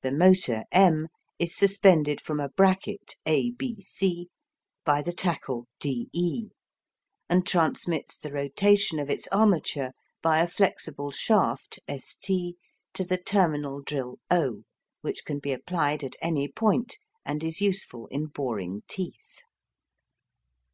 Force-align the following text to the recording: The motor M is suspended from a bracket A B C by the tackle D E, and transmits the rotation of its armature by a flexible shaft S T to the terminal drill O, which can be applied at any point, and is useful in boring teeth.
The 0.00 0.10
motor 0.10 0.64
M 0.72 1.08
is 1.38 1.54
suspended 1.54 2.22
from 2.22 2.40
a 2.40 2.48
bracket 2.48 3.16
A 3.26 3.50
B 3.50 3.82
C 3.82 4.30
by 4.86 5.02
the 5.02 5.12
tackle 5.12 5.66
D 5.78 6.08
E, 6.14 6.48
and 7.28 7.46
transmits 7.46 8.16
the 8.16 8.32
rotation 8.32 8.98
of 8.98 9.10
its 9.10 9.28
armature 9.30 9.92
by 10.22 10.40
a 10.40 10.46
flexible 10.46 11.10
shaft 11.10 11.78
S 11.86 12.16
T 12.16 12.56
to 12.94 13.04
the 13.04 13.18
terminal 13.18 13.82
drill 13.82 14.18
O, 14.30 14.62
which 15.02 15.26
can 15.26 15.40
be 15.40 15.52
applied 15.52 16.02
at 16.04 16.16
any 16.22 16.48
point, 16.48 16.98
and 17.26 17.44
is 17.44 17.60
useful 17.60 18.06
in 18.06 18.28
boring 18.28 18.82
teeth. 18.88 19.40